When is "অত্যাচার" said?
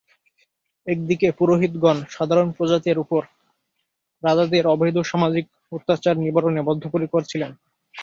5.71-6.15